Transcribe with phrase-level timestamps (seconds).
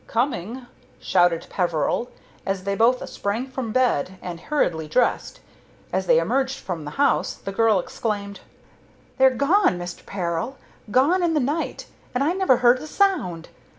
[0.07, 0.65] "Coming!"
[0.99, 2.09] shouted Peveril,
[2.43, 5.41] as they both sprang from bed and hurriedly dressed.
[5.93, 8.39] As they emerged from the house the girl exclaimed:
[9.19, 10.03] "They're gone, Mr.
[10.07, 10.57] Peril!
[10.89, 11.85] gone in the night,
[12.15, 13.49] and I never heard a sound.